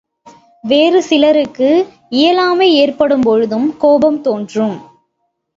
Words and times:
வேறு 0.63 1.03
சிலருக்கு 1.03 1.69
இயலாமை 2.09 2.73
ஏற்படும் 2.75 3.21
பொழுதும் 3.21 3.77
கோபம் 3.77 4.21
தோன்றும். 4.21 4.75